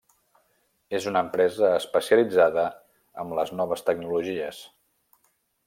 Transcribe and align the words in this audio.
És 0.99 1.05
una 1.11 1.21
empresa 1.25 1.69
especialitzada 1.81 2.63
amb 3.25 3.37
les 3.41 3.53
noves 3.61 3.87
tecnologies. 3.91 4.67